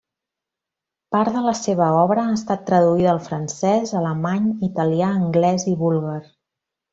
[1.15, 6.19] Part de la seva obra ha estat traduïda al francès, alemany, italià, anglès i búlgar.